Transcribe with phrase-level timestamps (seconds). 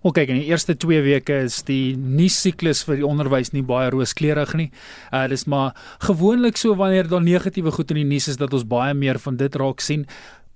[0.00, 3.90] Kyk, in die eerste 2 weke is die nuus siklus vir die onderwys nie baie
[3.92, 4.70] rooskleurig nie.
[5.12, 5.74] Uh dis maar
[6.06, 9.36] gewoonlik so wanneer daar negatiewe goed in die nuus is dat ons baie meer van
[9.36, 10.06] dit raak sien.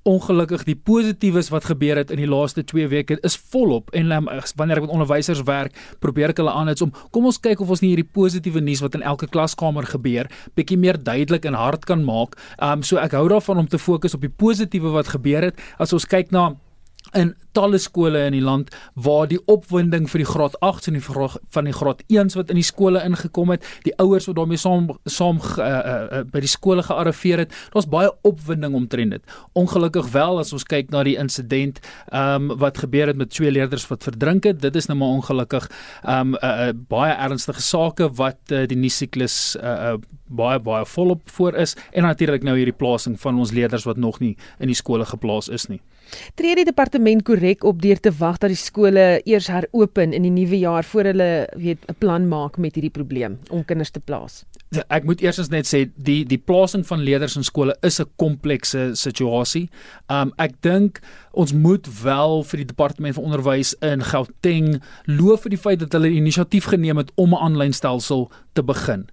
[0.08, 4.32] Ongelukkig die positiefes wat gebeur het in die laaste 2 weke is volop en um,
[4.56, 7.84] wanneer ek met onderwysers werk, probeer ek hulle aanhits om kom ons kyk of ons
[7.84, 12.00] nie hierdie positiewe nuus wat in elke klaskamer gebeur, bietjie meer duidelik en hard kan
[12.00, 12.40] maak.
[12.64, 15.60] Um so ek hou daarvan om te fokus op die positiewe wat gebeur het.
[15.76, 16.54] As ons kyk na
[17.12, 21.04] in talle skole in die land waar die opwinding vir die graad 8s en die
[21.04, 24.90] van die graad 1s wat in die skole ingekom het, die ouers wat daarmee saam
[25.10, 29.36] saam uh, uh, by die skole gearriveer het, daar's baie opwinding omtrent dit.
[29.58, 31.80] Ongelukkig wel as ons kyk na die insident
[32.12, 35.70] um, wat gebeur het met twee leerders wat verdrink het, dit is nou maar ongelukkig
[36.02, 40.86] um, uh, uh, baie ernstige sake wat uh, die nuus siklus uh, uh, baie baie
[40.88, 44.72] volop voor is en natuurlik nou hierdie plasing van ons leerders wat nog nie in
[44.72, 45.80] die skole geplaas is nie.
[46.38, 50.32] Tree die departement korrek op deur te wag dat die skole eers heropen in die
[50.32, 54.44] nuwe jaar voor hulle weet 'n plan maak met hierdie probleem om kinders te plaas?
[54.88, 58.90] Ek moet eers net sê die die plasing van leerders in skole is 'n komplekse
[58.94, 59.70] situasie.
[60.08, 61.00] Um ek dink
[61.32, 65.92] ons moet wel vir die departement van onderwys in Gauteng loof vir die feit dat
[65.92, 69.06] hulle inisiatief geneem het om 'n aanlyn stelsel te begin.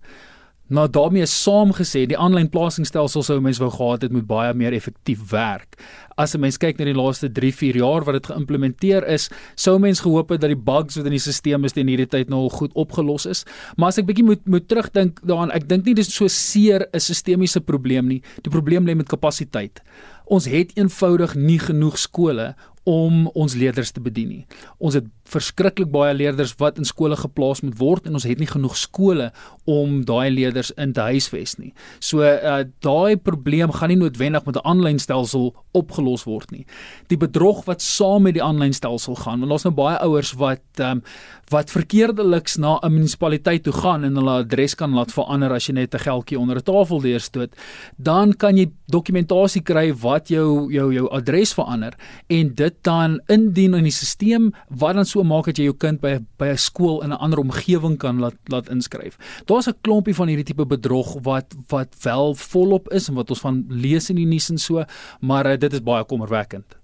[0.72, 5.26] Nou daarmee saamgesê, die aanlyn plasingsstelsel sou mens wou gehad het moet baie meer effektief
[5.34, 5.76] werk.
[6.16, 10.00] As 'n mens kyk na die laaste 3-4 jaar wat dit geïmplementeer is, sou mens
[10.00, 12.50] gehoop het dat die bugs wat in die stelsel is teen hierdie tyd nou al
[12.50, 13.44] goed opgelos is.
[13.76, 17.00] Maar as ek bietjie moet moet terugdink daaraan, ek dink nie dis so seer 'n
[17.00, 18.22] sistemiese probleem nie.
[18.42, 19.82] Die probleem lê met kapasiteit.
[20.26, 24.46] Ons het eenvoudig nie genoeg skole om ons leerders te bedien nie.
[24.82, 28.50] Ons het verskriklik baie leerders wat in skole geplaas moet word en ons het nie
[28.50, 29.30] genoeg skole
[29.70, 31.72] om daai leerders in te huisves nie.
[32.04, 36.66] So uh, daai probleem gaan nie noodwendig met 'n aanlyn stelsel opgelos word nie.
[37.08, 40.64] Die bedrog wat saam met die aanlyn stelsel gaan, want daar's nou baie ouers wat
[40.80, 41.04] um,
[41.52, 45.74] wat verkeerdeliks na 'n munisipaliteit toe gaan en hulle adres kan laat verander as jy
[45.74, 47.56] net 'n geldjie onder 'n tafel deurstoot,
[47.98, 51.94] dan kan jy dokumentasie kry wat jou jou jou adres verander
[52.30, 56.02] en dit dan indien in die stelsel wat dan so maak dat jy jou kind
[56.02, 59.18] by by 'n skool in 'n ander omgewing kan laat laat inskryf.
[59.46, 63.40] Daar's 'n klompie van hierdie tipe bedrog wat wat wel volop is en wat ons
[63.40, 64.84] van lees in die nuus en so,
[65.22, 66.81] maar uh, dit is baie kommerwekkend.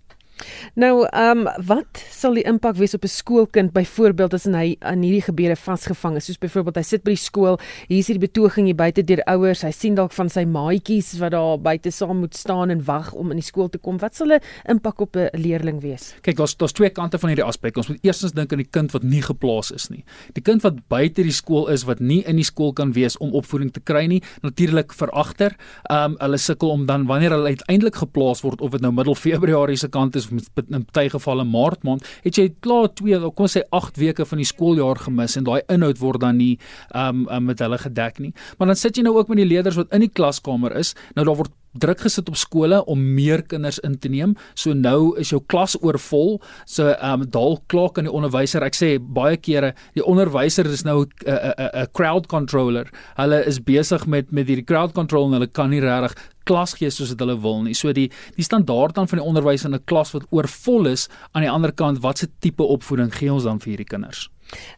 [0.75, 5.01] Nou, ehm um, wat sal die impak wees op 'n skoolkind byvoorbeeld as hy aan
[5.01, 6.25] hierdie gebeure vasgevang is?
[6.25, 9.61] Soos byvoorbeeld hy sit by die skool, hier is die betoging hier buite deur ouers,
[9.61, 13.31] hy sien dalk van sy maatjies wat daar buite saam moet staan en wag om
[13.31, 13.97] in die skool te kom.
[13.97, 16.15] Wat sal 'n impak op 'n leerling wees?
[16.21, 17.77] Kyk, daar's daar's twee kante van hierdie aspek.
[17.77, 20.03] Ons moet eerstens dink aan die kind wat nie geplaas is nie.
[20.33, 23.33] Die kind wat buite die skool is wat nie in die skool kan wees om
[23.33, 25.55] opvoeding te kry nie, natuurlik veragter.
[25.89, 29.15] Ehm um, hulle sukkel om dan wanneer hulle uiteindelik geplaas word of dit nou middel
[29.15, 33.21] Februarie se kant is of met in baie gevalle maart maand het jy klaar 2
[33.27, 36.55] kom ons sê 8 weke van die skooljaar gemis en daai inhoud word dan nie
[36.95, 39.79] um, um met hulle gedek nie maar dan sit jy nou ook met die leerders
[39.79, 43.79] wat in die klaskamer is nou daar word druk gesit op skole om meer kinders
[43.85, 44.35] in te neem.
[44.57, 46.37] So nou is jou klas oorvol.
[46.65, 48.65] So ehm um, daal klok aan die onderwyser.
[48.65, 52.89] Ek sê baie kere die onderwyser is nou 'n 'n 'n crowd controller.
[53.17, 56.15] Hulle is besig met met hierdie crowd control en hulle kan nie regtig
[56.47, 57.75] klas gee soos wat hulle wil nie.
[57.77, 61.43] So die die standaard dan van die onderwys in 'n klas wat oorvol is aan
[61.43, 64.29] die ander kant, watse tipe opvoeding gee ons dan vir hierdie kinders?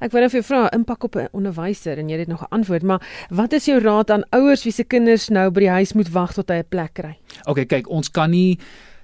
[0.02, 2.52] Ek wou net vir jou vra impak op 'n onderwyser en jy het nog 'n
[2.52, 5.94] antwoord, maar wat is jou raad aan ouers wie se kinders nou by die huis
[5.94, 7.18] moet wag tot hy 'n plek kry?
[7.46, 8.60] OK, kyk, ons kan nie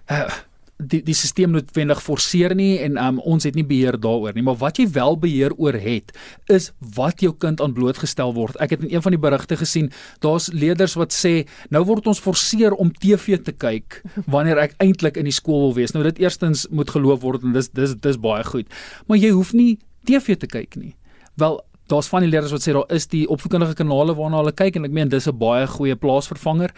[0.09, 0.29] uh,
[0.77, 4.57] die die stelsel noodwendig forceer nie en um, ons het nie beheer daaroor nie, maar
[4.59, 6.11] wat jy wel beheer oor het
[6.51, 8.57] is wat jou kind aan blootgestel word.
[8.63, 9.91] Ek het in een van die berigte gesien,
[10.23, 15.19] daar's leerders wat sê, nou word ons forceer om TV te kyk wanneer ek eintlik
[15.21, 15.95] in die skool wil wees.
[15.95, 18.67] Nou dit eerstens moet geloof word en dis dis dis baie goed.
[19.07, 20.95] Maar jy hoef nie TV te kyk nie.
[21.39, 24.79] Wel, daar's van die leerders wat sê daar is die opvoedkundige kanale waarna hulle kyk
[24.79, 26.71] en ek meen dis 'n baie goeie plaasvervanger.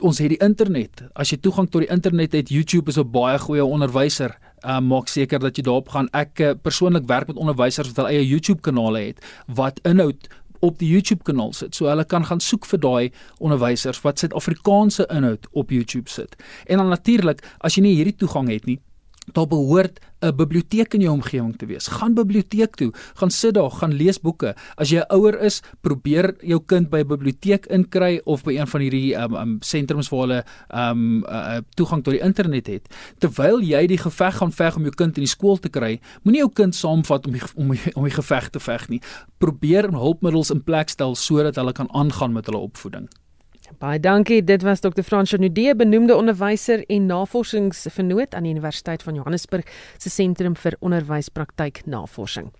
[0.00, 1.02] Ons het die internet.
[1.14, 4.38] As jy toegang tot die internet het, YouTube is 'n baie goeie onderwyser.
[4.64, 6.08] Uh, maak seker dat jy daarop gaan.
[6.12, 10.28] Ek uh, persoonlik werk met onderwysers wat hulle eie YouTube kanale het wat inhoud
[10.60, 11.74] op die YouTube kanaal sit.
[11.74, 16.36] So hulle kan gaan soek vir daai onderwysers wat Suid-Afrikaanse inhoud op YouTube sit.
[16.66, 18.78] En dan natuurlik, as jy nie hierdie toegang het nie,
[19.26, 21.86] daar behoort 'n biblioteek in jou omgewing te wees.
[21.86, 24.54] Gaan biblioteek toe, gaan sit daar, gaan lees boeke.
[24.74, 28.80] As jy ouer is, probeer jou kind by 'n biblioteek inkry of by een van
[28.80, 32.94] hierdie um um sentrums waar hulle um uh, toegang tot die internet het.
[33.18, 36.40] Terwyl jy die geveg gaan veg om jou kind in die skool te kry, moenie
[36.40, 39.00] jou kind saamvat om die, om die, om die geveg te veg nie.
[39.38, 43.08] Probeer hulpmiddels in plek stel sodat hulle kan aangaan met hulle opvoeding.
[43.78, 44.44] Baie dankie.
[44.44, 45.02] Dit was Dr.
[45.02, 51.86] Frans Janudee, benoemde onderwyser en navorsingsvernoot aan die Universiteit van Johannesburg se sentrum vir onderwyspraktyk
[51.86, 52.52] navorsing.